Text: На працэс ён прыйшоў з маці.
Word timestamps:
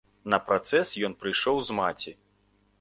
На 0.33 0.39
працэс 0.47 0.93
ён 1.09 1.13
прыйшоў 1.21 1.63
з 1.71 1.79
маці. 1.81 2.11